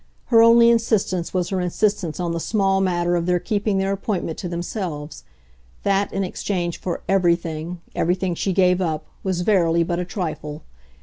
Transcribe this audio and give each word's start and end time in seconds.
Her 0.33 0.41
only 0.41 0.71
insistence 0.71 1.31
was 1.31 1.49
her 1.49 1.61
insistence 1.61 2.19
on 2.19 2.31
the 2.31 2.39
small 2.39 2.81
matter 2.81 3.15
of 3.15 3.27
their 3.27 3.37
keeping 3.39 3.77
their 3.77 3.91
appointment 3.91 4.39
to 4.39 4.49
themselves. 4.49 5.23
That, 5.83 6.11
in 6.11 6.23
exchange 6.23 6.79
for 6.79 7.03
"everything," 7.07 7.81
everything 7.93 8.33
she 8.33 8.51
gave 8.51 8.81
up, 8.81 9.05
was 9.23 9.41
verily 9.41 9.83
but 9.83 9.99
a 9.99 10.03
trifle. 10.05 10.63